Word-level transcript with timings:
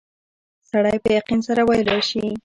سړی 0.69 0.97
په 1.03 1.09
یقین 1.19 1.39
سره 1.47 1.61
ویلای 1.69 2.01
شي. 2.09 2.23